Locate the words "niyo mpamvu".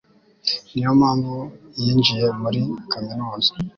0.71-1.35